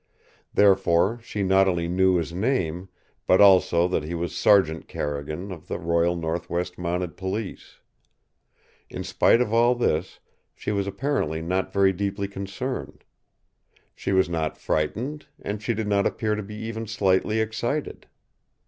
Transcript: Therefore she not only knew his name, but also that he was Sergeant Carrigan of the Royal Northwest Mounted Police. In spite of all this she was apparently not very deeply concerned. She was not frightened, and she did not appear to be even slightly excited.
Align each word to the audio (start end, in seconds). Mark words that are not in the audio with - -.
Therefore 0.51 1.19
she 1.21 1.43
not 1.43 1.67
only 1.67 1.87
knew 1.87 2.15
his 2.15 2.33
name, 2.33 2.89
but 3.27 3.39
also 3.39 3.87
that 3.89 4.01
he 4.01 4.15
was 4.15 4.35
Sergeant 4.35 4.87
Carrigan 4.87 5.51
of 5.51 5.67
the 5.67 5.77
Royal 5.77 6.15
Northwest 6.15 6.75
Mounted 6.79 7.15
Police. 7.15 7.81
In 8.89 9.03
spite 9.03 9.41
of 9.41 9.53
all 9.53 9.75
this 9.75 10.19
she 10.55 10.71
was 10.71 10.87
apparently 10.87 11.39
not 11.43 11.71
very 11.71 11.93
deeply 11.93 12.27
concerned. 12.27 13.03
She 13.93 14.11
was 14.11 14.27
not 14.27 14.57
frightened, 14.57 15.27
and 15.39 15.61
she 15.61 15.75
did 15.75 15.87
not 15.87 16.07
appear 16.07 16.33
to 16.33 16.41
be 16.41 16.55
even 16.55 16.87
slightly 16.87 17.39
excited. 17.39 18.07